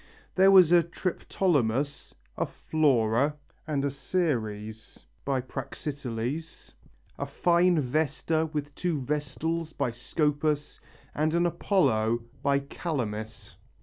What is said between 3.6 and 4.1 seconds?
and a